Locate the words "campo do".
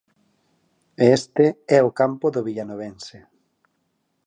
1.99-2.41